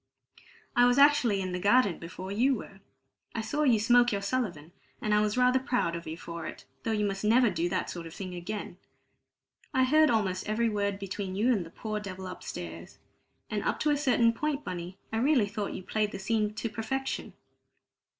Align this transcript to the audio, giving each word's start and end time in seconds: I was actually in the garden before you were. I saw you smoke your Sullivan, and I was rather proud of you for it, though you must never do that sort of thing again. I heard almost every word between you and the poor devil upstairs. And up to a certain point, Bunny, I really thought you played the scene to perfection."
I 0.75 0.87
was 0.87 0.97
actually 0.97 1.41
in 1.41 1.51
the 1.51 1.59
garden 1.59 1.99
before 1.99 2.31
you 2.31 2.55
were. 2.55 2.79
I 3.35 3.41
saw 3.41 3.61
you 3.61 3.79
smoke 3.79 4.11
your 4.11 4.23
Sullivan, 4.23 4.71
and 4.99 5.13
I 5.13 5.21
was 5.21 5.37
rather 5.37 5.59
proud 5.59 5.95
of 5.95 6.07
you 6.07 6.17
for 6.17 6.47
it, 6.47 6.65
though 6.81 6.91
you 6.91 7.05
must 7.05 7.23
never 7.23 7.51
do 7.51 7.69
that 7.69 7.87
sort 7.87 8.07
of 8.07 8.13
thing 8.15 8.33
again. 8.33 8.77
I 9.75 9.83
heard 9.83 10.09
almost 10.09 10.49
every 10.49 10.69
word 10.69 10.97
between 10.97 11.35
you 11.35 11.53
and 11.53 11.63
the 11.63 11.69
poor 11.69 11.99
devil 11.99 12.25
upstairs. 12.25 12.97
And 13.47 13.61
up 13.61 13.79
to 13.81 13.91
a 13.91 13.95
certain 13.95 14.33
point, 14.33 14.63
Bunny, 14.63 14.97
I 15.13 15.17
really 15.17 15.45
thought 15.47 15.73
you 15.75 15.83
played 15.83 16.11
the 16.13 16.17
scene 16.17 16.55
to 16.55 16.67
perfection." 16.67 17.33